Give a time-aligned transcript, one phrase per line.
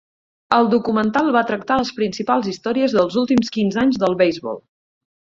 [0.55, 4.63] El documental va tractar les principals històries dels últims quinze anys del beisbol.